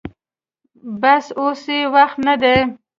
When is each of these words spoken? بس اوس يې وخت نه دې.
بس 1.01 1.25
اوس 1.39 1.61
يې 1.73 1.79
وخت 1.93 2.17
نه 2.27 2.35
دې. 2.41 2.57